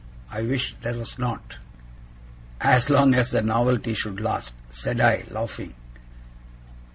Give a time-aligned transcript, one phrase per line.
[0.31, 1.59] I wish there was not.'
[2.59, 5.75] 'As long as the novelty should last,' said I, laughing.